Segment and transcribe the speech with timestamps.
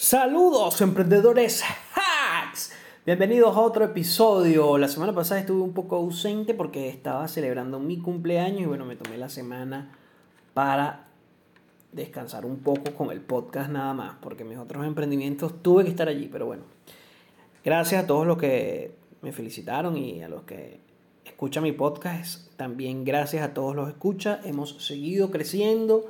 [0.00, 2.70] Saludos emprendedores hacks.
[3.04, 4.78] Bienvenidos a otro episodio.
[4.78, 8.94] La semana pasada estuve un poco ausente porque estaba celebrando mi cumpleaños y bueno, me
[8.94, 9.90] tomé la semana
[10.54, 11.08] para
[11.90, 16.06] descansar un poco con el podcast nada más, porque mis otros emprendimientos tuve que estar
[16.06, 16.62] allí, pero bueno.
[17.64, 20.78] Gracias a todos los que me felicitaron y a los que
[21.24, 22.54] escuchan mi podcast.
[22.54, 24.38] También gracias a todos los que escuchan.
[24.44, 26.06] Hemos seguido creciendo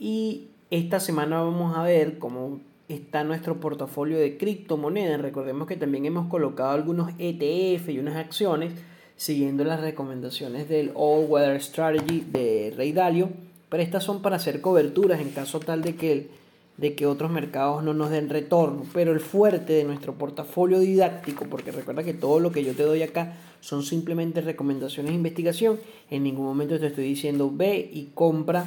[0.00, 2.58] y esta semana vamos a ver cómo
[2.94, 5.20] está nuestro portafolio de criptomonedas.
[5.20, 8.72] Recordemos que también hemos colocado algunos ETF y unas acciones
[9.16, 13.28] siguiendo las recomendaciones del All Weather Strategy de Rey Dalio.
[13.68, 16.28] Pero estas son para hacer coberturas en caso tal de que,
[16.76, 18.84] de que otros mercados no nos den retorno.
[18.92, 22.82] Pero el fuerte de nuestro portafolio didáctico, porque recuerda que todo lo que yo te
[22.82, 25.78] doy acá son simplemente recomendaciones de investigación.
[26.10, 28.64] En ningún momento te estoy diciendo ve y compra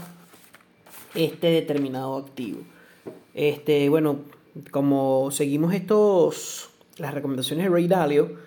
[1.15, 2.59] este determinado activo.
[3.33, 4.19] Este, bueno,
[4.71, 8.37] como seguimos estos, las recomendaciones de Ray Dalio,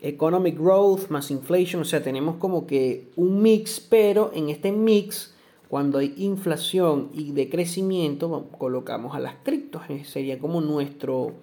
[0.00, 5.34] Economic Growth más Inflation, o sea, tenemos como que un mix, pero en este mix,
[5.68, 11.34] cuando hay inflación y decrecimiento, colocamos a las criptos, eh, sería como nuestro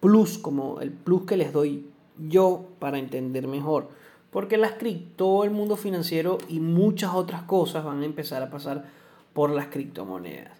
[0.00, 1.86] plus, como el plus que les doy
[2.28, 3.88] yo para entender mejor.
[4.30, 8.50] Porque las cripto, todo el mundo financiero y muchas otras cosas van a empezar a
[8.50, 8.84] pasar
[9.32, 10.57] por las criptomonedas.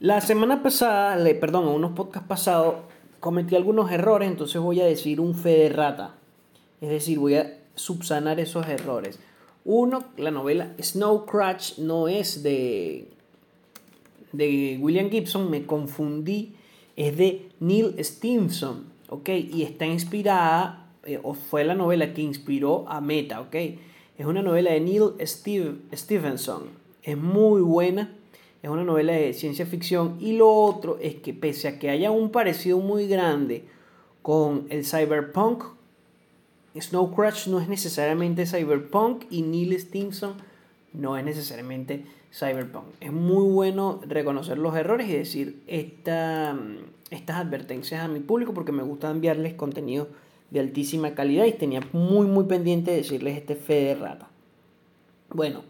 [0.00, 2.76] La semana pasada, le, perdón, en unos podcasts pasados,
[3.18, 6.14] cometí algunos errores, entonces voy a decir un fe de rata.
[6.80, 9.18] Es decir, voy a subsanar esos errores.
[9.64, 13.08] Uno, la novela Snow Crash no es de,
[14.30, 16.54] de William Gibson, me confundí,
[16.94, 19.28] es de Neil Stevenson, ¿ok?
[19.30, 23.54] Y está inspirada, eh, o fue la novela que inspiró a Meta, ¿ok?
[24.16, 26.66] Es una novela de Neil Steve, Stevenson,
[27.02, 28.14] es muy buena
[28.62, 30.16] es una novela de ciencia ficción.
[30.20, 33.64] Y lo otro es que pese a que haya un parecido muy grande
[34.22, 35.64] con el cyberpunk,
[36.78, 40.34] Snow Crash no es necesariamente cyberpunk y Neil Stimson
[40.92, 42.84] no es necesariamente cyberpunk.
[43.00, 46.56] Es muy bueno reconocer los errores y decir esta,
[47.10, 50.08] estas advertencias a mi público porque me gusta enviarles contenido
[50.50, 54.28] de altísima calidad y tenía muy muy pendiente de decirles este fe de rata.
[55.30, 55.62] Bueno,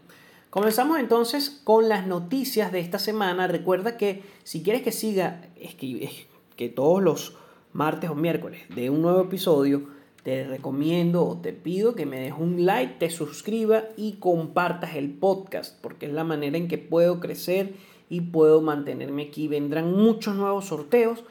[0.49, 3.45] Comenzamos entonces con las noticias de esta semana.
[3.45, 7.35] Recuerda que si quieres que siga, es que, todos los
[7.71, 9.83] martes o miércoles de un nuevo episodio,
[10.23, 15.11] te recomiendo o te pido que me dejes un like, te suscribas y compartas el
[15.11, 17.75] podcast, porque es la manera en que puedo crecer
[18.09, 19.47] y puedo mantenerme aquí.
[19.47, 21.23] Vendrán muchos nuevos sorteos.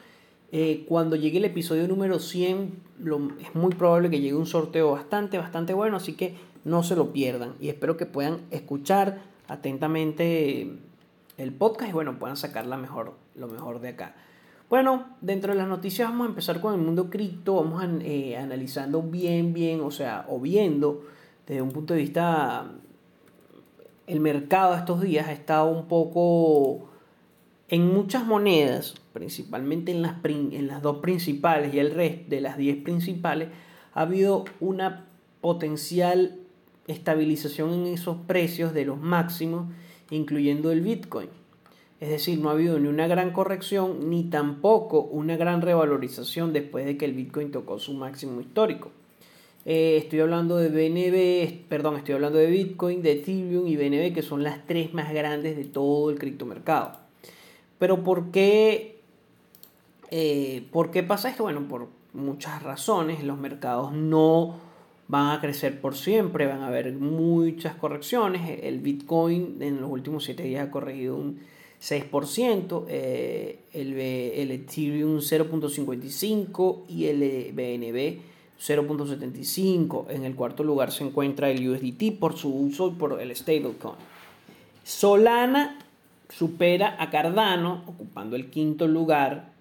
[0.53, 2.73] Eh, cuando llegue el episodio número 100,
[3.41, 7.11] es muy probable que llegue un sorteo bastante, bastante bueno, así que no se lo
[7.13, 10.77] pierdan y espero que puedan escuchar atentamente
[11.37, 14.15] el podcast y bueno, puedan sacar la mejor, lo mejor de acá.
[14.69, 18.37] Bueno, dentro de las noticias vamos a empezar con el mundo cripto, vamos a, eh,
[18.37, 21.03] analizando bien, bien, o sea, o viendo
[21.49, 22.71] desde un punto de vista,
[24.05, 26.87] el mercado estos días ha estado un poco
[27.69, 32.55] en muchas monedas, principalmente en las, en las dos principales y el resto de las
[32.55, 33.49] 10 principales,
[33.93, 35.07] ha habido una
[35.41, 36.38] potencial
[36.91, 39.67] estabilización en esos precios de los máximos,
[40.09, 41.29] incluyendo el Bitcoin.
[41.99, 46.85] Es decir, no ha habido ni una gran corrección ni tampoco una gran revalorización después
[46.85, 48.91] de que el Bitcoin tocó su máximo histórico.
[49.65, 54.21] Eh, estoy hablando de BNB, perdón, estoy hablando de Bitcoin, de Ethereum y BNB, que
[54.21, 56.93] son las tres más grandes de todo el criptomercado.
[57.77, 59.01] Pero ¿por qué,
[60.09, 61.43] eh, ¿por qué pasa esto?
[61.43, 63.23] Bueno, por muchas razones.
[63.23, 64.68] Los mercados no
[65.09, 68.59] van a crecer por siempre, van a haber muchas correcciones.
[68.63, 71.39] El Bitcoin en los últimos 7 días ha corregido un
[71.81, 78.21] 6%, eh, el, el Ethereum 0.55 y el BNB
[78.61, 80.05] 0.75.
[80.09, 83.95] En el cuarto lugar se encuentra el USDT por su uso por el stablecoin.
[84.83, 85.79] Solana
[86.29, 89.53] supera a Cardano, ocupando el quinto lugar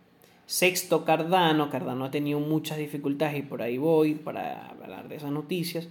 [0.48, 5.30] Sexto Cardano, Cardano ha tenido muchas dificultades y por ahí voy para hablar de esas
[5.30, 5.88] noticias.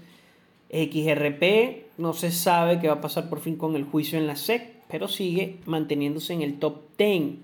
[0.71, 4.35] XRP no se sabe qué va a pasar por fin con el juicio en la
[4.35, 7.35] SEC, pero sigue manteniéndose en el top 10.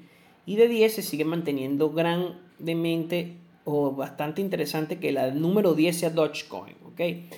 [0.48, 6.10] Y de 10 se sigue manteniendo grandemente o bastante interesante que la número 10 sea
[6.10, 6.78] Dogecoin.
[6.92, 7.30] ¿okay?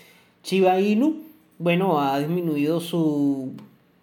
[0.42, 1.22] Chiba Inu,
[1.60, 3.52] bueno, ha disminuido su...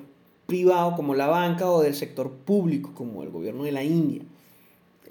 [0.47, 4.23] privado como la banca o del sector público como el gobierno de la India.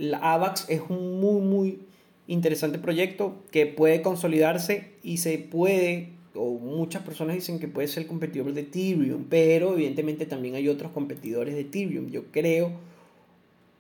[0.02, 1.80] La AVAX es un muy, muy
[2.26, 8.08] interesante proyecto que puede consolidarse y se puede, o muchas personas dicen que puede ser
[8.08, 12.10] competidor de Ethereum, pero evidentemente también hay otros competidores de Ethereum.
[12.10, 12.72] Yo creo,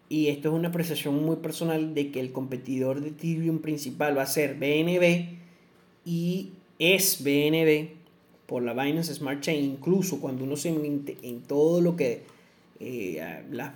[0.09, 4.21] y esto es una apreciación muy personal, de que el competidor de Ethereum principal va
[4.21, 5.39] a ser BNB
[6.06, 7.95] y es BNB
[8.45, 12.21] por la Binance Smart Chain, incluso cuando uno se en todo lo que
[12.79, 13.74] eh, las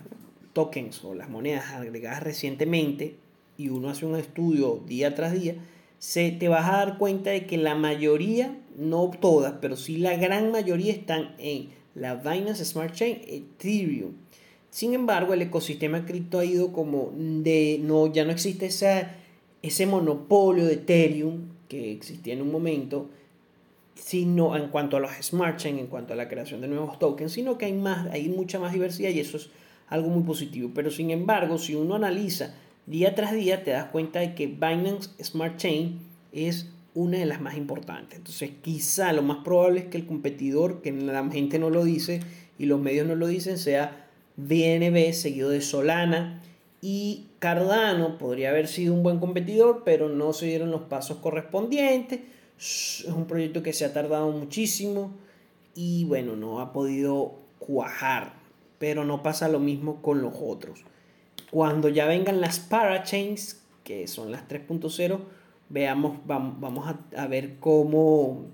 [0.55, 3.17] tokens o las monedas agregadas recientemente
[3.57, 5.55] y uno hace un estudio día tras día,
[5.99, 10.15] se te vas a dar cuenta de que la mayoría, no todas, pero sí la
[10.15, 14.13] gran mayoría están en la Binance Smart Chain, Ethereum.
[14.69, 20.65] Sin embargo, el ecosistema cripto ha ido como de no ya no existe ese monopolio
[20.65, 23.09] de Ethereum que existía en un momento
[23.95, 27.31] sino en cuanto a los smart chain, en cuanto a la creación de nuevos tokens,
[27.31, 29.49] sino que hay, más, hay mucha más diversidad y eso es
[29.87, 30.71] algo muy positivo.
[30.73, 32.55] Pero sin embargo, si uno analiza
[32.85, 35.99] día tras día, te das cuenta de que Binance Smart Chain
[36.31, 38.17] es una de las más importantes.
[38.17, 42.21] Entonces, quizá lo más probable es que el competidor, que la gente no lo dice
[42.57, 46.41] y los medios no lo dicen, sea BNB seguido de Solana
[46.81, 52.21] y Cardano podría haber sido un buen competidor, pero no se dieron los pasos correspondientes
[52.57, 55.13] es un proyecto que se ha tardado muchísimo
[55.73, 58.33] y bueno, no ha podido cuajar,
[58.80, 60.83] pero no pasa lo mismo con los otros.
[61.51, 65.19] Cuando ya vengan las parachains, que son las 3.0,
[65.69, 68.45] veamos, vamos a, ver cómo,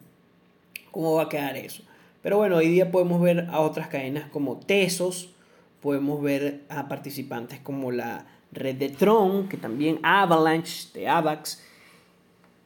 [0.92, 1.84] cómo va a quedar eso.
[2.22, 5.32] Pero bueno, hoy día podemos ver a otras cadenas como Tesos,
[5.82, 11.64] podemos ver a participantes como la red de Tron, que también Avalanche de Avax,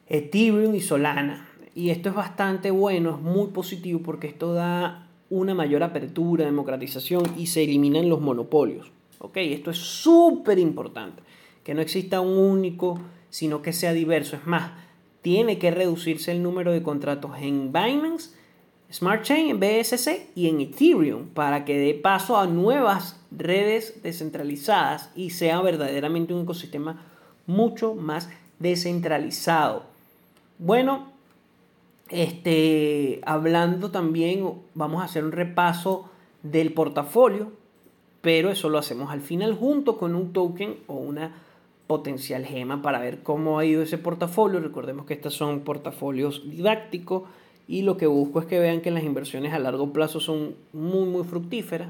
[0.07, 1.50] Ethereum y Solana.
[1.74, 5.05] Y esto es bastante bueno, es muy positivo porque esto da
[5.35, 8.91] una mayor apertura, democratización y se eliminan los monopolios.
[9.19, 9.37] ¿Ok?
[9.37, 11.23] Esto es súper importante.
[11.63, 12.99] Que no exista un único,
[13.29, 14.35] sino que sea diverso.
[14.35, 14.71] Es más,
[15.21, 18.29] tiene que reducirse el número de contratos en Binance,
[18.91, 25.31] Smart Chain, BSC y en Ethereum para que dé paso a nuevas redes descentralizadas y
[25.31, 27.03] sea verdaderamente un ecosistema
[27.47, 28.29] mucho más
[28.59, 29.83] descentralizado.
[30.59, 31.15] Bueno,
[32.09, 36.09] este, hablando también, vamos a hacer un repaso
[36.44, 37.52] del portafolio,
[38.21, 41.33] pero eso lo hacemos al final junto con un token o una
[41.88, 44.59] potencial gema para ver cómo ha ido ese portafolio.
[44.59, 47.24] Recordemos que estos son portafolios didácticos
[47.68, 51.07] y lo que busco es que vean que las inversiones a largo plazo son muy
[51.07, 51.90] muy fructíferas,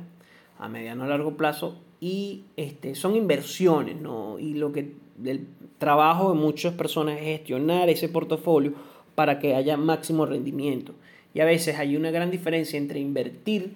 [0.59, 4.39] a mediano a largo plazo y este, son inversiones, ¿no?
[4.39, 4.93] Y lo que
[5.23, 8.73] el trabajo de muchas personas es gestionar ese portafolio
[9.15, 10.93] para que haya máximo rendimiento.
[11.33, 13.73] Y a veces hay una gran diferencia entre invertir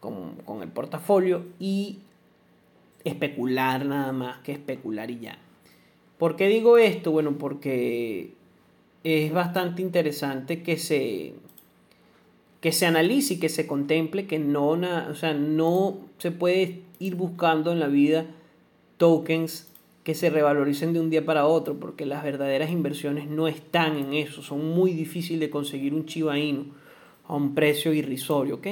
[0.00, 1.98] con, con el portafolio y
[3.04, 5.38] especular nada más que especular y ya.
[6.18, 7.12] ¿Por qué digo esto?
[7.12, 8.32] Bueno, porque
[9.04, 11.34] es bastante interesante que se,
[12.60, 17.14] que se analice y que se contemple que no, o sea, no se puede ir
[17.14, 18.26] buscando en la vida
[18.96, 19.70] tokens
[20.06, 24.14] que se revaloricen de un día para otro, porque las verdaderas inversiones no están en
[24.14, 26.66] eso, son muy difíciles de conseguir un chivaíno
[27.26, 28.68] a un precio irrisorio, ¿ok?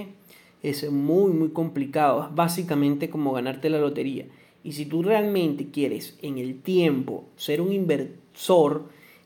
[0.62, 4.26] Es muy, muy complicado, es básicamente como ganarte la lotería.
[4.62, 8.84] Y si tú realmente quieres en el tiempo ser un inversor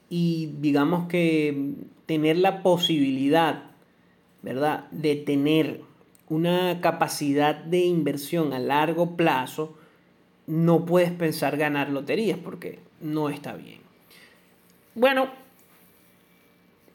[0.08, 1.74] y digamos que
[2.06, 3.64] tener la posibilidad,
[4.40, 5.82] ¿verdad?, de tener
[6.30, 9.77] una capacidad de inversión a largo plazo,
[10.48, 13.80] no puedes pensar ganar loterías, porque no está bien.
[14.94, 15.28] Bueno,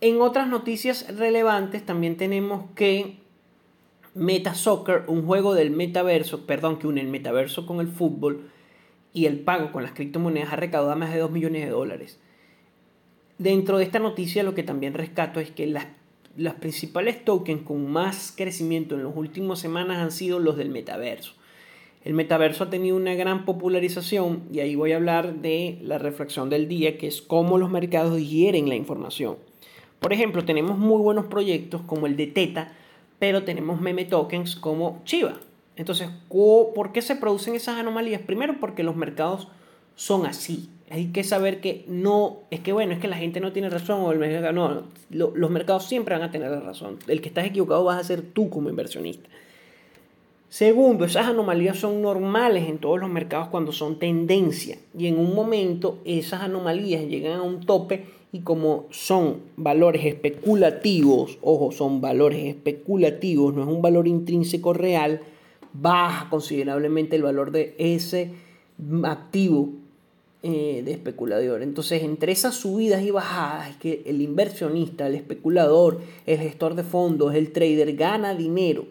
[0.02, 3.20] en otras noticias relevantes también tenemos que
[4.16, 8.50] Meta Soccer, un juego del metaverso, perdón, que une el metaverso con el fútbol
[9.14, 12.20] y el pago con las criptomonedas, ha recaudado más de 2 millones de dólares.
[13.38, 15.86] Dentro de esta noticia lo que también rescato es que las,
[16.36, 21.34] las principales tokens con más crecimiento en las últimas semanas han sido los del metaverso.
[22.04, 26.50] El metaverso ha tenido una gran popularización y ahí voy a hablar de la reflexión
[26.50, 29.38] del día, que es cómo los mercados digieren la información.
[30.00, 32.74] Por ejemplo, tenemos muy buenos proyectos como el de Teta,
[33.20, 35.36] pero tenemos meme tokens como Chiva.
[35.78, 38.22] Entonces, ¿por qué se producen esas anomalías?
[38.22, 39.48] Primero porque los mercados
[39.96, 40.70] son así.
[40.90, 44.02] Hay que saber que no, es que bueno, es que la gente no tiene razón
[44.02, 47.00] o el mercado, no, los mercados siempre van a tener la razón.
[47.08, 49.30] El que estás equivocado vas a ser tú como inversionista.
[50.54, 55.34] Segundo, esas anomalías son normales en todos los mercados cuando son tendencia y en un
[55.34, 62.46] momento esas anomalías llegan a un tope y como son valores especulativos, ojo, son valores
[62.46, 65.22] especulativos, no es un valor intrínseco real,
[65.74, 68.30] baja considerablemente el valor de ese
[69.06, 69.70] activo
[70.44, 71.64] eh, de especulador.
[71.64, 76.84] Entonces, entre esas subidas y bajadas, es que el inversionista, el especulador, el gestor de
[76.84, 78.86] fondos, el trader gana dinero.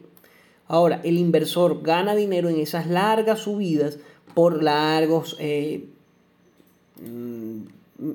[0.69, 3.99] Ahora, el inversor gana dinero en esas largas subidas
[4.35, 5.85] por largos eh,
[7.01, 7.59] mm,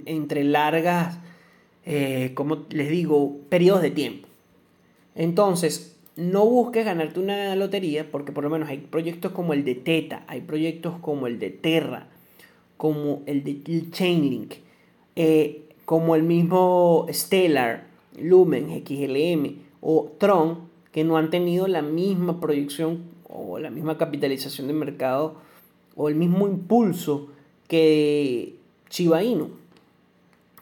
[0.06, 1.20] entre largas,
[1.86, 4.28] eh, como les digo, periodos de tiempo.
[5.16, 9.76] Entonces, no busques ganarte una lotería porque por lo menos hay proyectos como el de
[9.76, 12.08] Teta, hay proyectos como el de Terra,
[12.76, 13.62] como el de
[13.92, 14.56] Chainlink,
[15.16, 17.88] eh, como el mismo Stellar,
[18.20, 20.67] Lumen, XLM o Tron,
[20.98, 25.36] que no han tenido la misma proyección o la misma capitalización de mercado
[25.96, 27.28] o el mismo impulso
[27.68, 28.56] que
[28.90, 29.52] Chiba Inu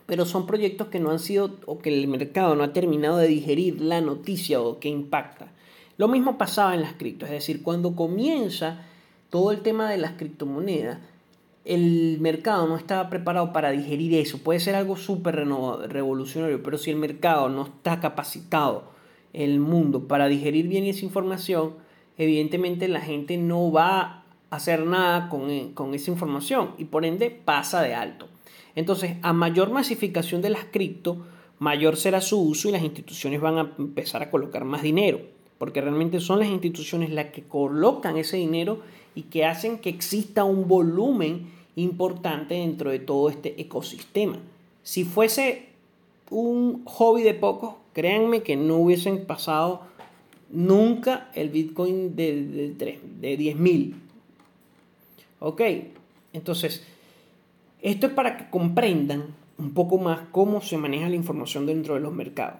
[0.05, 3.29] pero son proyectos que no han sido o que el mercado no ha terminado de
[3.29, 5.47] digerir la noticia o que impacta.
[5.97, 8.81] Lo mismo pasaba en las criptos, es decir, cuando comienza
[9.29, 10.99] todo el tema de las criptomonedas,
[11.63, 14.39] el mercado no estaba preparado para digerir eso.
[14.39, 15.47] Puede ser algo súper
[15.87, 18.94] revolucionario, pero si el mercado no está capacitado,
[19.35, 21.73] el mundo, para digerir bien esa información,
[22.17, 27.29] evidentemente la gente no va a hacer nada con, con esa información y por ende
[27.29, 28.27] pasa de alto.
[28.75, 31.25] Entonces, a mayor masificación de las cripto,
[31.59, 35.21] mayor será su uso y las instituciones van a empezar a colocar más dinero,
[35.57, 38.79] porque realmente son las instituciones las que colocan ese dinero
[39.15, 44.37] y que hacen que exista un volumen importante dentro de todo este ecosistema.
[44.83, 45.69] Si fuese
[46.29, 49.81] un hobby de pocos, créanme que no hubiesen pasado
[50.51, 53.95] nunca el Bitcoin de, de, de 10 mil.
[55.39, 55.61] Ok,
[56.33, 56.85] entonces
[57.81, 59.23] esto es para que comprendan
[59.57, 62.59] un poco más cómo se maneja la información dentro de los mercados.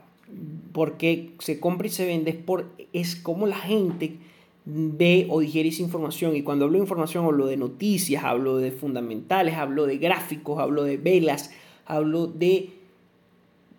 [0.72, 4.16] Porque se compra y se vende es, por, es como la gente
[4.64, 6.36] ve o digiere esa información.
[6.36, 10.84] Y cuando hablo de información hablo de noticias, hablo de fundamentales, hablo de gráficos, hablo
[10.84, 11.52] de velas,
[11.86, 12.70] hablo de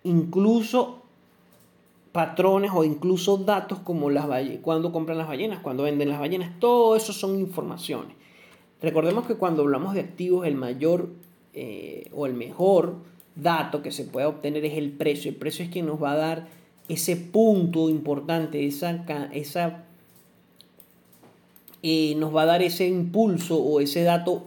[0.04, 1.05] incluso
[2.16, 4.26] patrones o incluso datos como las
[4.62, 8.16] cuando compran las ballenas, cuando venden las ballenas, todo eso son informaciones.
[8.80, 11.10] Recordemos que cuando hablamos de activos, el mayor
[11.52, 12.94] eh, o el mejor
[13.34, 15.30] dato que se puede obtener es el precio.
[15.30, 16.48] El precio es quien nos va a dar
[16.88, 19.04] ese punto importante, esa,
[19.34, 19.84] esa
[21.82, 24.46] eh, nos va a dar ese impulso o ese dato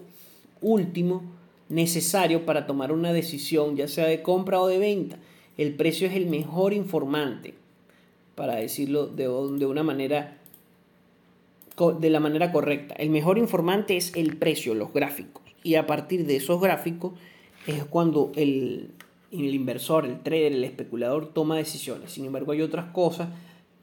[0.59, 1.21] último
[1.69, 5.19] necesario para tomar una decisión, ya sea de compra o de venta.
[5.59, 7.53] El precio es el mejor informante,
[8.35, 10.37] para decirlo de, de una manera
[11.99, 12.93] de la manera correcta.
[12.95, 17.13] El mejor informante es el precio, los gráficos y a partir de esos gráficos
[17.67, 18.91] es cuando el,
[19.31, 22.11] inversor, el trader, el especulador toma decisiones.
[22.11, 23.29] Sin embargo, hay otras cosas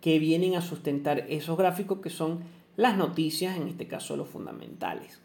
[0.01, 2.41] que vienen a sustentar esos gráficos que son
[2.77, 5.21] las noticias, en este caso los fundamentales.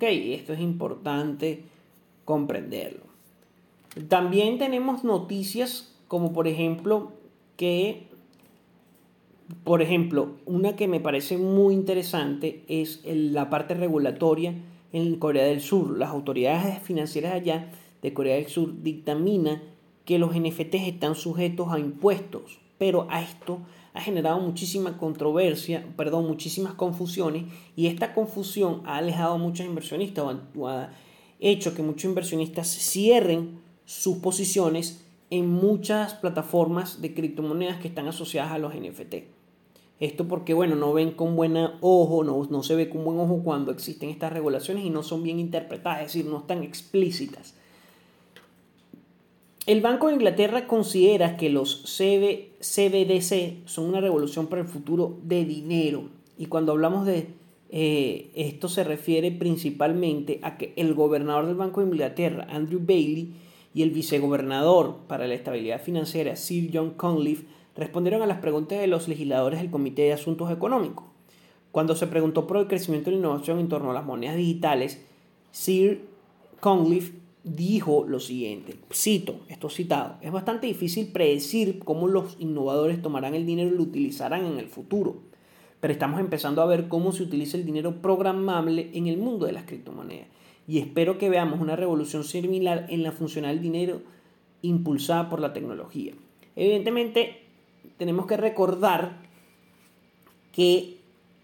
[0.00, 1.62] Esto es importante
[2.24, 3.05] comprenderlo.
[4.08, 7.12] También tenemos noticias como por ejemplo
[7.56, 8.08] que,
[9.64, 14.54] por ejemplo, una que me parece muy interesante es la parte regulatoria
[14.92, 15.96] en Corea del Sur.
[15.98, 17.70] Las autoridades financieras allá
[18.02, 19.62] de Corea del Sur dictaminan
[20.04, 23.60] que los NFTs están sujetos a impuestos, pero a esto
[23.94, 30.36] ha generado muchísima controversia, perdón, muchísimas confusiones y esta confusión ha alejado a muchos inversionistas
[30.54, 30.90] o ha
[31.40, 38.52] hecho que muchos inversionistas cierren sus posiciones en muchas plataformas de criptomonedas que están asociadas
[38.52, 39.14] a los NFT.
[39.98, 43.40] Esto porque, bueno, no ven con buen ojo, no, no se ve con buen ojo
[43.42, 47.54] cuando existen estas regulaciones y no son bien interpretadas, es decir, no están explícitas.
[49.66, 55.44] el Banco de Inglaterra considera que los CBDC son una revolución para el futuro de
[55.44, 56.10] dinero.
[56.38, 57.28] Y cuando hablamos de
[57.70, 63.32] eh, esto se refiere principalmente a que el gobernador del Banco de Inglaterra, Andrew Bailey,
[63.76, 67.44] y el vicegobernador para la estabilidad financiera, Sir John Conliffe,
[67.76, 71.04] respondieron a las preguntas de los legisladores del Comité de Asuntos Económicos.
[71.72, 75.04] Cuando se preguntó por el crecimiento de la innovación en torno a las monedas digitales,
[75.50, 76.06] Sir
[76.58, 77.12] Conliffe
[77.44, 83.44] dijo lo siguiente, cito, esto citado, es bastante difícil predecir cómo los innovadores tomarán el
[83.44, 85.18] dinero y lo utilizarán en el futuro,
[85.80, 89.52] pero estamos empezando a ver cómo se utiliza el dinero programable en el mundo de
[89.52, 90.28] las criptomonedas
[90.68, 94.02] y espero que veamos una revolución similar en la funcionalidad del dinero
[94.62, 96.12] impulsada por la tecnología.
[96.56, 97.42] Evidentemente,
[97.98, 99.18] tenemos que recordar
[100.52, 100.96] que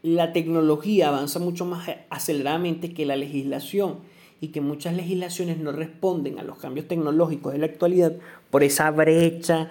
[0.02, 3.98] la tecnología avanza mucho más aceleradamente que la legislación
[4.40, 8.16] y que muchas legislaciones no responden a los cambios tecnológicos de la actualidad
[8.50, 9.70] por esa brecha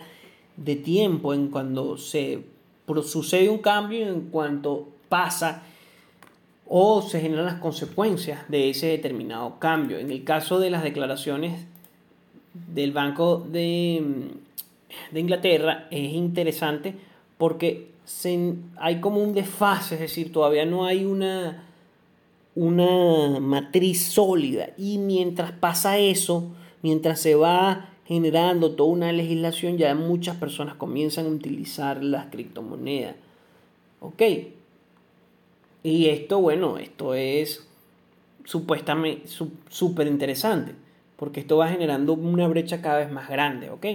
[0.55, 2.45] de tiempo en cuando se
[3.03, 5.63] sucede un cambio y en cuanto pasa
[6.73, 9.99] o se generan las consecuencias de ese determinado cambio.
[9.99, 11.65] En el caso de las declaraciones
[12.73, 14.29] del Banco de,
[15.11, 16.95] de Inglaterra es interesante
[17.37, 17.89] porque
[18.77, 21.61] hay como un desfase, es decir, todavía no hay una,
[22.55, 29.93] una matriz sólida y mientras pasa eso, mientras se va generando toda una legislación, ya
[29.93, 33.15] muchas personas comienzan a utilizar las criptomonedas.
[33.99, 34.21] ¿Ok?
[35.83, 37.67] Y esto, bueno, esto es
[38.45, 39.27] supuestamente
[39.69, 40.73] súper interesante,
[41.15, 43.85] porque esto va generando una brecha cada vez más grande, ¿ok?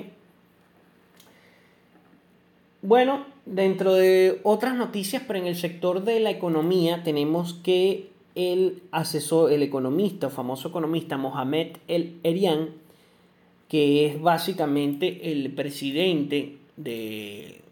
[2.82, 8.82] Bueno, dentro de otras noticias, pero en el sector de la economía tenemos que el
[8.90, 12.70] asesor, el economista, famoso economista Mohamed El Erian,
[13.68, 17.62] que es básicamente el presidente de,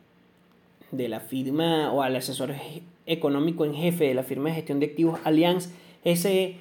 [0.91, 2.51] de la firma o al asesor
[3.07, 5.71] económico en jefe de la firma de gestión de activos Allianz,
[6.05, 6.57] ese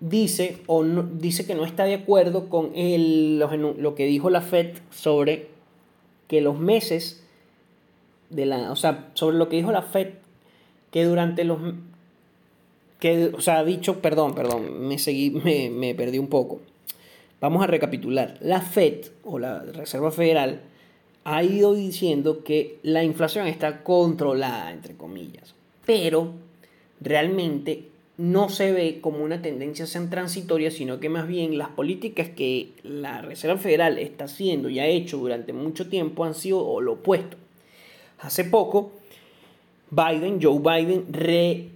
[0.00, 4.42] dice o no, dice que no está de acuerdo con el, lo, que dijo la
[4.42, 5.48] Fed sobre
[6.28, 7.24] que los meses
[8.30, 10.14] de la, o sea, sobre lo que dijo la Fed
[10.90, 11.58] que durante los
[12.98, 16.60] que, o sea, ha dicho, perdón, perdón, me seguí, me, me perdí un poco.
[17.42, 18.38] Vamos a recapitular.
[18.40, 20.62] La Fed o la Reserva Federal
[21.24, 25.56] ha ido diciendo que la inflación está controlada, entre comillas
[25.86, 26.32] pero
[27.00, 32.70] realmente no se ve como una tendencia transitoria, sino que más bien las políticas que
[32.82, 37.36] la Reserva Federal está haciendo y ha hecho durante mucho tiempo han sido lo opuesto.
[38.18, 38.92] Hace poco,
[39.90, 41.68] Biden, Joe Biden, re,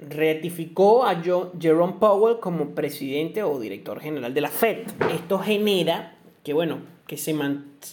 [0.00, 4.78] ratificó a Jerome Powell como presidente o director general de la Fed.
[5.12, 7.36] Esto genera que, bueno, que se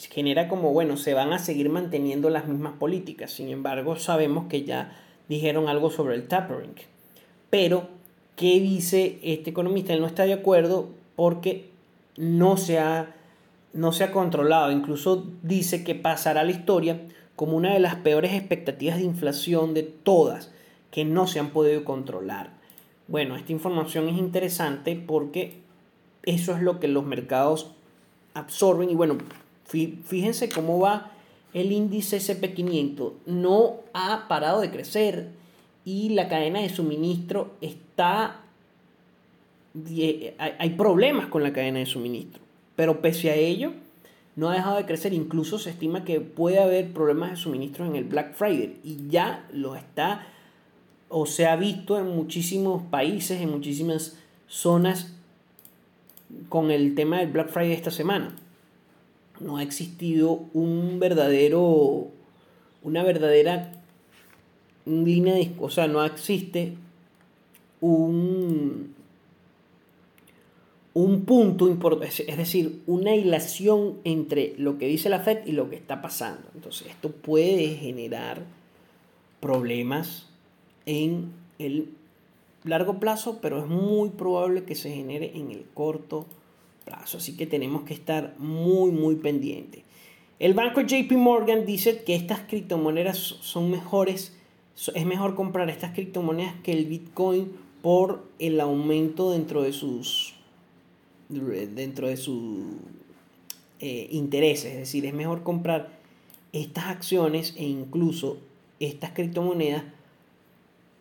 [0.10, 3.32] genera como, bueno, se van a seguir manteniendo las mismas políticas.
[3.32, 4.98] Sin embargo, sabemos que ya
[5.32, 6.76] dijeron algo sobre el tapering.
[7.50, 7.88] Pero,
[8.36, 9.94] ¿qué dice este economista?
[9.94, 11.70] Él no está de acuerdo porque
[12.18, 13.16] no se ha,
[13.72, 14.74] no se ha controlado.
[14.74, 17.00] Incluso dice que pasará a la historia
[17.38, 20.52] como una de las peores expectativas de inflación de todas
[20.92, 22.52] que no se han podido controlar.
[23.08, 25.62] Bueno, esta información es interesante porque
[26.24, 27.72] eso es lo que los mercados
[28.34, 29.18] absorben y bueno,
[29.64, 31.11] fíjense cómo va
[31.54, 35.30] el índice SP500 no ha parado de crecer
[35.86, 38.42] y la cadena de suministro está...
[40.38, 42.42] Hay problemas con la cadena de suministro,
[42.76, 43.74] pero pese a ello
[44.36, 45.14] no ha dejado de crecer.
[45.14, 49.48] Incluso se estima que puede haber problemas de suministro en el Black Friday y ya
[49.54, 50.28] lo está
[51.08, 55.14] o se ha visto en muchísimos países, en muchísimas zonas
[56.48, 58.36] con el tema del Black Friday esta semana
[59.42, 62.08] no ha existido un verdadero,
[62.84, 63.72] una verdadera
[64.86, 66.76] línea de, o sea, no existe
[67.80, 68.94] un,
[70.94, 75.70] un punto importante, es decir, una hilación entre lo que dice la Fed y lo
[75.70, 76.48] que está pasando.
[76.56, 78.44] Entonces, esto puede generar
[79.40, 80.28] problemas
[80.86, 81.90] en el
[82.64, 86.41] largo plazo, pero es muy probable que se genere en el corto plazo
[86.92, 89.84] Así que tenemos que estar muy, muy pendientes.
[90.40, 94.36] El banco JP Morgan dice que estas criptomonedas son mejores,
[94.96, 100.34] es mejor comprar estas criptomonedas que el Bitcoin por el aumento dentro de sus
[101.30, 102.66] dentro de sus
[103.80, 104.74] eh, intereses.
[104.74, 105.90] Es decir, es mejor comprar
[106.54, 108.38] estas acciones e incluso
[108.80, 109.84] estas criptomonedas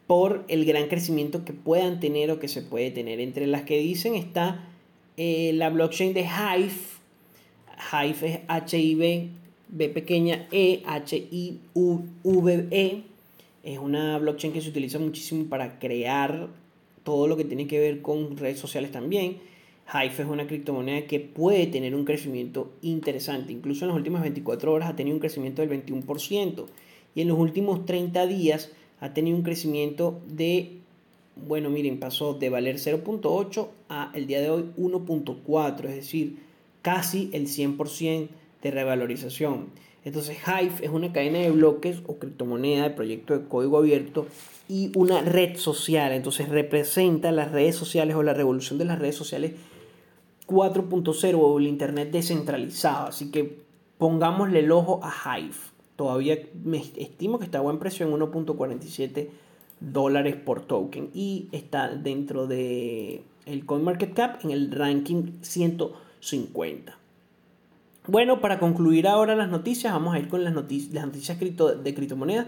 [0.06, 3.20] por el gran crecimiento que puedan tener o que se puede tener.
[3.20, 4.69] Entre las que dicen está
[5.16, 6.72] eh, la blockchain de Hive.
[7.92, 9.28] Hive es H-I-V,
[9.68, 12.22] B pequeña, E, H-I-V-E.
[13.62, 16.48] Es una blockchain que se utiliza muchísimo para crear
[17.04, 19.38] todo lo que tiene que ver con redes sociales también.
[19.92, 23.52] Hive es una criptomoneda que puede tener un crecimiento interesante.
[23.52, 26.66] Incluso en las últimas 24 horas ha tenido un crecimiento del 21%.
[27.14, 28.70] Y en los últimos 30 días
[29.00, 30.79] ha tenido un crecimiento de,
[31.46, 35.84] bueno, miren, pasó de valer 0.8 a el día de hoy 1.4.
[35.86, 36.38] Es decir,
[36.82, 38.28] casi el 100%
[38.62, 39.68] de revalorización.
[40.04, 44.26] Entonces Hive es una cadena de bloques o criptomoneda de proyecto de código abierto
[44.68, 46.12] y una red social.
[46.12, 49.52] Entonces representa las redes sociales o la revolución de las redes sociales
[50.46, 53.08] 4.0 o el Internet descentralizado.
[53.08, 53.58] Así que
[53.98, 55.54] pongámosle el ojo a Hive.
[55.96, 59.28] Todavía me estimo que está a buen precio en 1.47
[59.80, 66.98] dólares por token y está dentro de el CoinMarketCap en el ranking 150.
[68.06, 71.94] Bueno, para concluir ahora las noticias, vamos a ir con las, noticias, las noticias de
[71.94, 72.46] criptomonedas.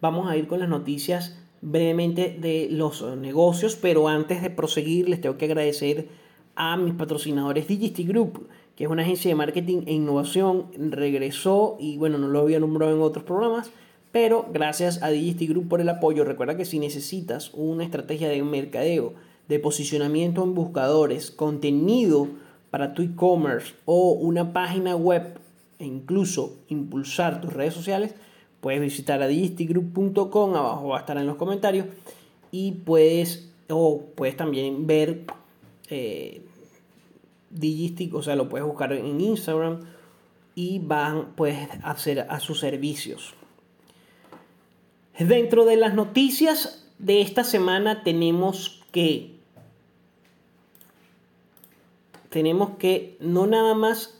[0.00, 5.20] Vamos a ir con las noticias brevemente de los negocios, pero antes de proseguir les
[5.20, 6.08] tengo que agradecer
[6.56, 11.96] a mis patrocinadores Digisty Group, que es una agencia de marketing e innovación, regresó y
[11.96, 13.70] bueno, no lo había nombrado en otros programas,
[14.12, 16.24] pero gracias a Digisty Group por el apoyo.
[16.24, 19.14] Recuerda que si necesitas una estrategia de mercadeo,
[19.48, 22.28] de posicionamiento en buscadores, contenido,
[22.70, 25.38] para tu e-commerce o una página web
[25.78, 28.14] e incluso impulsar tus redes sociales,
[28.60, 31.86] puedes visitar a digistigroup.com, abajo va a estar en los comentarios,
[32.52, 35.24] y puedes, o puedes también ver
[35.88, 36.42] eh,
[37.50, 39.80] Digistic, o sea, lo puedes buscar en Instagram
[40.54, 43.34] y van, puedes hacer a sus servicios.
[45.20, 49.34] Dentro de las noticias de esta semana tenemos que
[52.30, 54.18] tenemos que no nada más,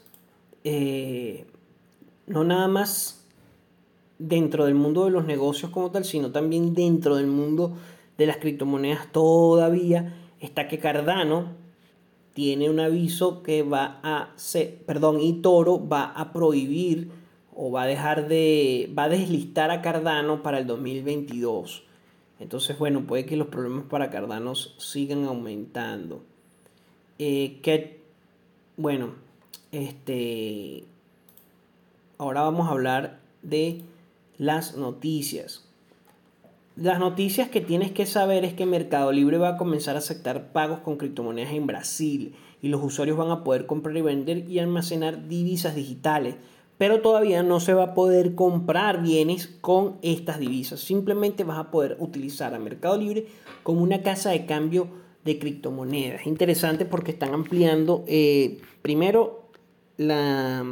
[0.63, 1.47] eh,
[2.27, 3.25] no nada más
[4.19, 7.73] dentro del mundo de los negocios como tal, sino también dentro del mundo
[8.19, 11.47] de las criptomonedas todavía está que Cardano
[12.35, 17.20] tiene un aviso que va a ser, perdón, y Toro va a prohibir
[17.63, 21.83] o va a dejar de, va a deslistar a Cardano para el 2022.
[22.39, 26.23] Entonces, bueno, puede que los problemas para Cardano sigan aumentando.
[27.19, 27.61] Eh,
[28.79, 29.11] bueno,
[29.73, 30.85] este.
[32.17, 33.83] Ahora vamos a hablar de
[34.39, 35.69] las noticias.
[36.77, 40.53] Las noticias que tienes que saber es que Mercado Libre va a comenzar a aceptar
[40.53, 44.61] pagos con criptomonedas en Brasil y los usuarios van a poder comprar y vender y
[44.61, 46.37] almacenar divisas digitales.
[46.81, 50.81] Pero todavía no se va a poder comprar bienes con estas divisas.
[50.81, 53.27] Simplemente vas a poder utilizar a Mercado Libre
[53.63, 54.89] como una casa de cambio
[55.23, 56.27] de criptomonedas.
[56.27, 59.51] Interesante porque están ampliando eh, primero
[59.99, 60.65] la,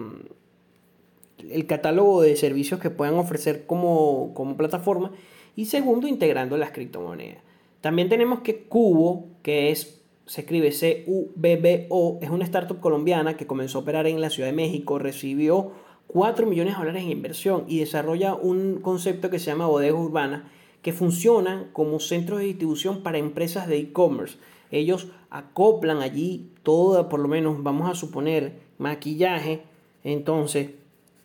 [1.47, 5.12] el catálogo de servicios que puedan ofrecer como, como plataforma
[5.57, 7.42] y segundo integrando las criptomonedas.
[7.83, 13.77] También tenemos que Cubo, que es, se escribe C-U-B-B-O, es una startup colombiana que comenzó
[13.77, 17.79] a operar en la Ciudad de México, recibió 4 millones de dólares en inversión y
[17.79, 20.51] desarrolla un concepto que se llama bodega urbana
[20.83, 24.37] que funcionan como centros de distribución para empresas de e-commerce.
[24.71, 29.62] Ellos acoplan allí todo, por lo menos vamos a suponer, maquillaje.
[30.05, 30.71] Entonces,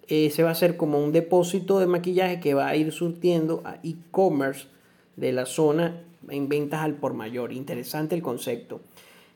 [0.08, 3.78] se va a hacer como un depósito de maquillaje que va a ir surtiendo a
[3.84, 4.67] e-commerce
[5.15, 7.54] de la zona en ventas al por mayor.
[7.54, 8.82] Interesante el concepto.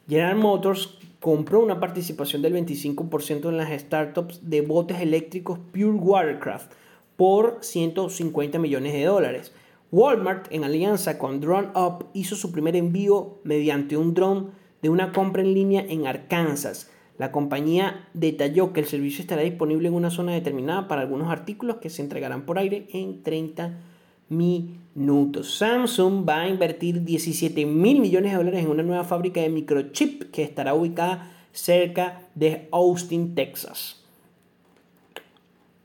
[0.10, 6.72] General Motors compró una participación del 25% en las startups de botes eléctricos Pure Watercraft
[7.16, 9.52] por 150 millones de dólares.
[9.92, 14.48] Walmart, en alianza con Drone Up, hizo su primer envío mediante un drone
[14.82, 16.92] de una compra en línea en Arkansas.
[17.18, 21.78] La compañía detalló que el servicio estará disponible en una zona determinada para algunos artículos
[21.78, 23.97] que se entregarán por aire en 30 minutos.
[24.30, 30.32] Samsung va a invertir 17 mil millones de dólares en una nueva fábrica de microchip
[30.32, 34.04] que estará ubicada cerca de Austin, Texas.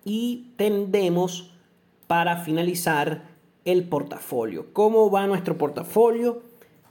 [0.04, 1.52] Y tendemos
[2.06, 3.22] para finalizar
[3.64, 4.66] el portafolio.
[4.72, 6.42] ¿Cómo va nuestro portafolio?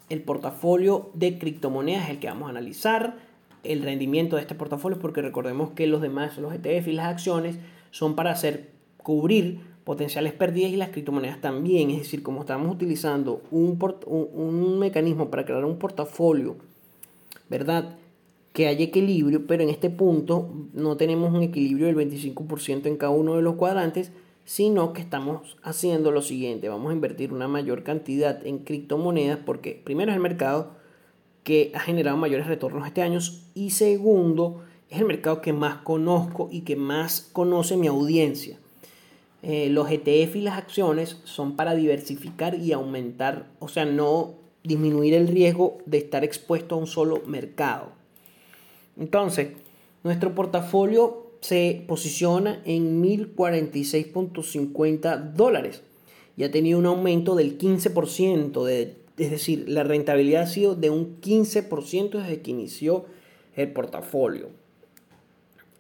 [0.09, 3.17] El portafolio de criptomonedas es el que vamos a analizar.
[3.63, 7.57] El rendimiento de este portafolio, porque recordemos que los demás, los ETF y las acciones,
[7.91, 11.89] son para hacer cubrir potenciales pérdidas y las criptomonedas también.
[11.89, 16.55] Es decir, como estamos utilizando un, un mecanismo para crear un portafolio,
[17.49, 17.97] ¿verdad?
[18.53, 23.11] Que haya equilibrio, pero en este punto no tenemos un equilibrio del 25% en cada
[23.11, 24.11] uno de los cuadrantes,
[24.45, 29.79] sino que estamos haciendo lo siguiente, vamos a invertir una mayor cantidad en criptomonedas porque
[29.83, 30.71] primero es el mercado
[31.43, 33.19] que ha generado mayores retornos este año
[33.53, 38.59] y segundo es el mercado que más conozco y que más conoce mi audiencia.
[39.43, 45.15] Eh, los ETF y las acciones son para diversificar y aumentar, o sea, no disminuir
[45.15, 47.89] el riesgo de estar expuesto a un solo mercado.
[48.99, 49.49] Entonces,
[50.03, 55.81] nuestro portafolio se posiciona en 1046.50 dólares
[56.37, 60.91] y ha tenido un aumento del 15%, de, es decir, la rentabilidad ha sido de
[60.91, 63.05] un 15% desde que inició
[63.55, 64.49] el portafolio.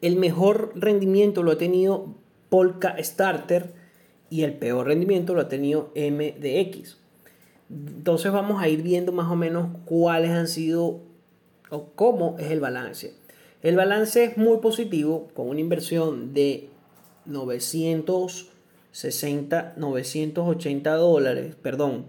[0.01, 2.15] El mejor rendimiento lo ha tenido
[2.51, 3.73] Polka Starter
[4.29, 6.97] y el peor rendimiento lo ha tenido MDX.
[7.69, 10.99] Entonces vamos a ir viendo más o menos cuáles han sido
[11.69, 13.13] o cómo es el balance.
[13.61, 16.67] El balance es muy positivo con una inversión de
[17.23, 22.05] 960, 980 dólares, perdón,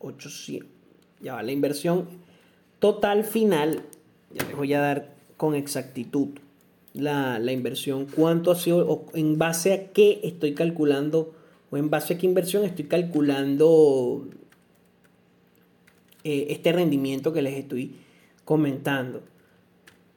[0.00, 0.68] 800.
[1.20, 2.08] Ya va, la inversión
[2.80, 3.84] total final,
[4.34, 6.30] ya les voy a dar con exactitud
[6.94, 11.32] la, inversión, cuánto ha sido, o en base a qué estoy calculando,
[11.70, 14.26] o en base a qué inversión estoy calculando
[16.24, 17.96] eh, este rendimiento que les estoy
[18.44, 19.22] comentando.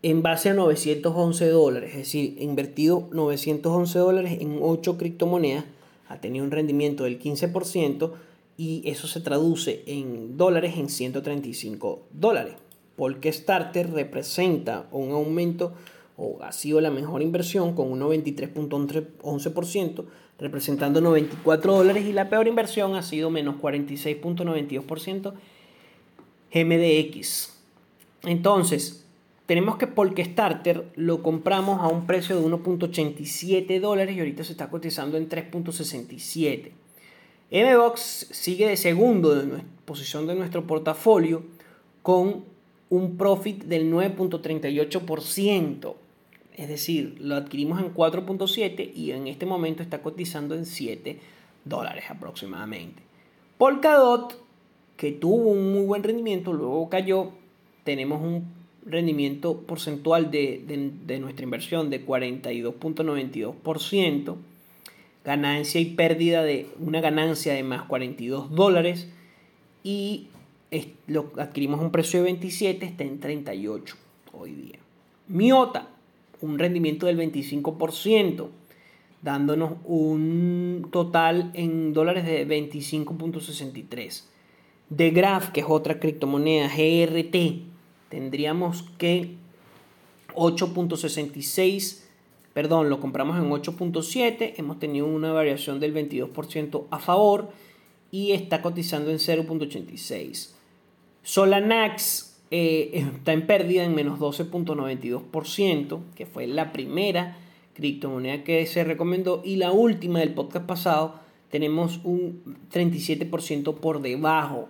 [0.01, 5.65] En base a 911 dólares, es decir, invertido 911 dólares en 8 criptomonedas,
[6.09, 8.11] ha tenido un rendimiento del 15%
[8.57, 12.55] y eso se traduce en dólares en 135 dólares.
[12.95, 15.73] Porque Starter representa un aumento
[16.17, 20.05] o ha sido la mejor inversión con un 93.11%,
[20.39, 25.33] representando 94 dólares, y la peor inversión ha sido menos 46.92%
[26.53, 27.53] MDX.
[28.23, 29.05] Entonces,
[29.45, 34.53] tenemos que Porque Starter lo compramos a un precio de 1.87 dólares y ahorita se
[34.53, 36.71] está cotizando en 3.67.
[37.51, 41.43] MBOX sigue de segundo de posición de nuestro portafolio
[42.01, 42.45] con
[42.89, 45.95] un profit del 9.38%.
[46.55, 51.19] Es decir, lo adquirimos en 4.7 y en este momento está cotizando en 7
[51.65, 53.03] dólares aproximadamente.
[53.57, 54.41] Polkadot,
[54.97, 57.31] que tuvo un muy buen rendimiento, luego cayó.
[57.83, 58.45] Tenemos un
[58.85, 64.35] rendimiento porcentual de, de nuestra inversión de 42.92%.
[65.25, 69.07] Ganancia y pérdida de una ganancia de más 42 dólares.
[69.83, 70.27] Y
[71.07, 73.95] lo adquirimos a un precio de 27, está en 38
[74.33, 74.79] hoy día.
[75.27, 75.87] Miota,
[76.43, 78.49] un rendimiento del 25%,
[79.21, 84.25] dándonos un total en dólares de 25.63.
[84.89, 87.63] De Graph, que es otra criptomoneda, GRT,
[88.09, 89.37] tendríamos que
[90.35, 92.01] 8.66,
[92.53, 97.51] perdón, lo compramos en 8.7, hemos tenido una variación del 22% a favor
[98.11, 100.49] y está cotizando en 0.86.
[101.21, 107.37] Solanax eh, está en pérdida en menos 12.92%, que fue la primera
[107.73, 109.41] criptomoneda que se recomendó.
[109.43, 111.15] Y la última del podcast pasado,
[111.49, 114.69] tenemos un 37% por debajo,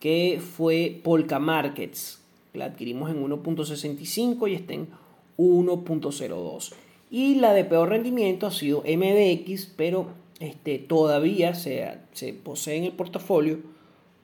[0.00, 2.20] que fue Polka Markets.
[2.54, 4.88] La adquirimos en 1.65 y está en
[5.36, 6.72] 1.02.
[7.10, 10.08] Y la de peor rendimiento ha sido MDX, pero
[10.40, 13.75] este, todavía se, se posee en el portafolio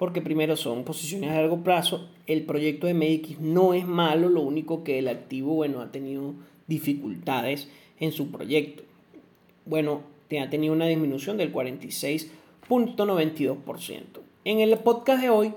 [0.03, 2.09] porque primero son posiciones a largo plazo.
[2.27, 6.35] El proyecto de MX no es malo, lo único que el activo, bueno, ha tenido
[6.67, 7.69] dificultades
[8.01, 8.83] en su proyecto.
[9.65, 10.01] Bueno,
[10.41, 14.01] ha tenido una disminución del 46.92%.
[14.45, 15.53] En el podcast de hoy,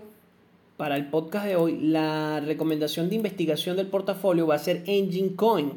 [0.78, 5.34] para el podcast de hoy, la recomendación de investigación del portafolio va a ser Engine
[5.36, 5.72] Coin.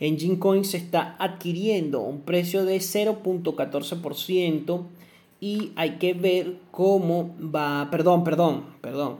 [0.00, 4.82] Engine Coin se está adquiriendo a un precio de 0.14%
[5.40, 9.16] y hay que ver cómo va, perdón, perdón, perdón,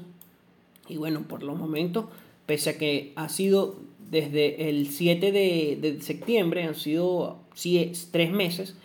[0.88, 2.06] Y bueno, por los momentos
[2.46, 3.76] pese a que ha sido
[4.10, 7.40] desde el 7 de, septiembre, han sido
[8.12, 8.76] tres meses,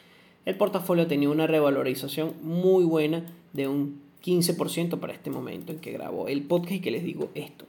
[0.46, 5.92] el portafolio tenido una revalorización muy buena de un 15% para este momento en que
[5.92, 7.66] grabo el podcast y que les digo esto.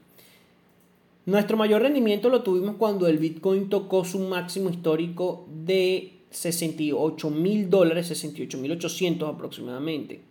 [1.25, 7.69] Nuestro mayor rendimiento lo tuvimos cuando el Bitcoin tocó su máximo histórico de 68 mil
[7.69, 10.21] dólares, 68 mil 800 aproximadamente.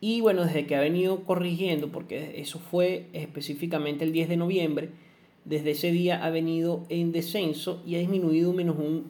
[0.00, 4.90] Y bueno, desde que ha venido corrigiendo, porque eso fue específicamente el 10 de noviembre,
[5.44, 9.04] desde ese día ha venido en descenso y ha disminuido menos un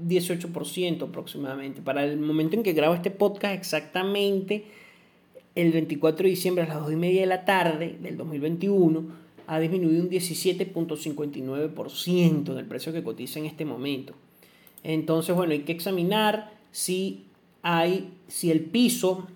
[0.00, 1.82] 18% aproximadamente.
[1.82, 4.64] Para el momento en que grabo este podcast, exactamente
[5.54, 9.60] el 24 de diciembre a las 2 y media de la tarde del 2021, ha
[9.60, 14.14] disminuido un 17.59% del precio que cotiza en este momento.
[14.82, 17.24] Entonces, bueno, hay que examinar si
[17.62, 19.26] hay, si el piso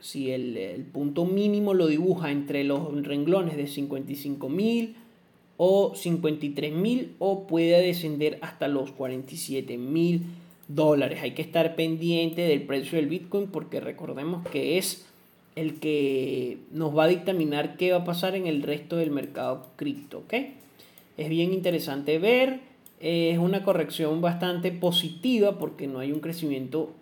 [0.00, 4.94] si el, punto mínimo lo dibuja entre los renglones de 55.000
[5.56, 10.20] o 53.000 o puede descender hasta los 47.000
[10.68, 11.20] dólares.
[11.22, 15.06] Hay que estar pendiente del precio del Bitcoin porque recordemos que es
[15.54, 19.66] el que nos va a dictaminar qué va a pasar en el resto del mercado
[19.76, 20.22] cripto.
[21.16, 22.60] Es bien interesante ver,
[23.00, 26.92] es una corrección bastante positiva porque no hay un crecimiento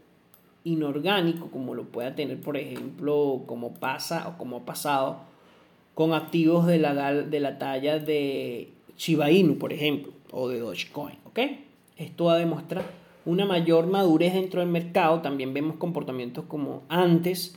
[0.64, 5.18] inorgánico como lo pueda tener, por ejemplo, como pasa o como ha pasado
[5.94, 11.18] con activos de la, de la talla de Shiba Inu, por ejemplo, o de Dogecoin.
[11.26, 11.38] ¿ok?
[11.96, 12.84] Esto va a demostrar
[13.24, 15.20] una mayor madurez dentro del mercado.
[15.20, 17.56] También vemos comportamientos como antes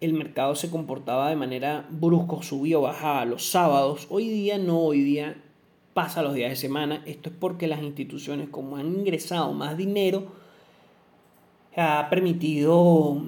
[0.00, 4.06] el mercado se comportaba de manera brusco, subía o bajaba los sábados.
[4.10, 5.36] Hoy día no, hoy día
[5.92, 7.02] pasa los días de semana.
[7.06, 10.39] Esto es porque las instituciones, como han ingresado más dinero,
[11.76, 13.22] ha permitido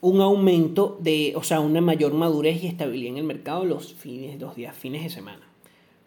[0.00, 4.40] un aumento de, o sea, una mayor madurez y estabilidad en el mercado los fines,
[4.40, 5.48] los días fines de semana.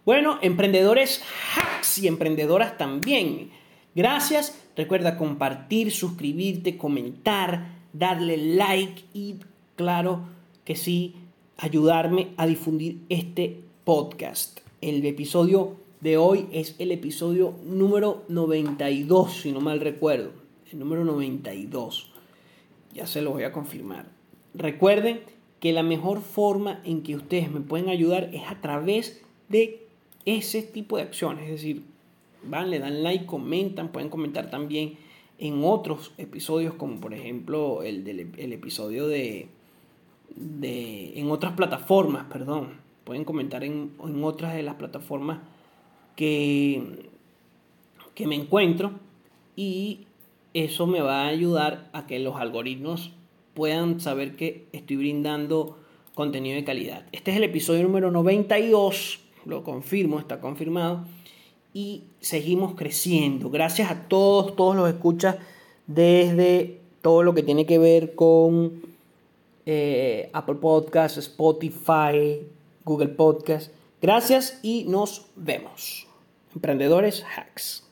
[0.05, 1.23] Bueno, emprendedores
[1.55, 3.51] hacks y emprendedoras también.
[3.95, 4.61] Gracias.
[4.75, 9.35] Recuerda compartir, suscribirte, comentar, darle like y
[9.77, 10.19] claro
[10.65, 11.15] que sí,
[11.57, 14.59] ayudarme a difundir este podcast.
[14.81, 21.03] El episodio de hoy es el episodio número 92, si no mal recuerdo el número
[21.03, 22.11] 92.
[22.93, 24.07] Ya se lo voy a confirmar.
[24.53, 25.21] Recuerden
[25.59, 29.85] que la mejor forma en que ustedes me pueden ayudar es a través de
[30.25, 31.45] ese tipo de acciones.
[31.45, 31.83] Es decir,
[32.43, 34.97] van, le dan like, comentan, pueden comentar también
[35.37, 39.49] en otros episodios, como por ejemplo el, del, el episodio de,
[40.35, 42.85] de, en otras plataformas, perdón.
[43.03, 45.39] Pueden comentar en, en otras de las plataformas
[46.15, 47.09] que,
[48.15, 48.93] que me encuentro
[49.55, 50.07] y
[50.55, 53.11] eso me va a ayudar a que los algoritmos
[53.53, 55.77] puedan saber que estoy brindando
[56.13, 57.05] contenido de calidad.
[57.11, 61.05] Este es el episodio número 92, lo confirmo, está confirmado.
[61.73, 63.49] Y seguimos creciendo.
[63.49, 65.35] Gracias a todos, todos los escuchas
[65.87, 68.81] desde todo lo que tiene que ver con
[69.65, 72.39] eh, Apple Podcasts, Spotify,
[72.85, 73.71] Google Podcasts.
[74.01, 76.07] Gracias y nos vemos.
[76.53, 77.83] Emprendedores Hacks.